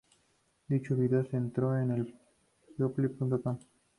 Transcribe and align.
Dicho 0.67 0.95
vídeo 0.95 1.23
se 1.29 1.37
estrenó 1.37 1.77
en 1.77 2.11
"People.com". 2.75 3.59